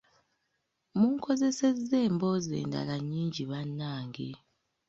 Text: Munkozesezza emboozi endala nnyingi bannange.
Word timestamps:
Munkozesezza 0.97 1.97
emboozi 2.07 2.51
endala 2.61 2.95
nnyingi 3.01 3.43
bannange. 3.51 4.29